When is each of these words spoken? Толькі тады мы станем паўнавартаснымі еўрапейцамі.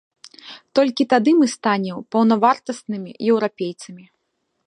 Толькі 0.79 1.05
тады 1.13 1.31
мы 1.41 1.47
станем 1.55 1.97
паўнавартаснымі 2.15 3.11
еўрапейцамі. 3.35 4.05